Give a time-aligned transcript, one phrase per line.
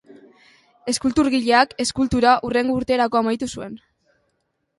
[0.93, 3.79] Eskulturgileak eskultura hurrengo urterako amaitu zuen.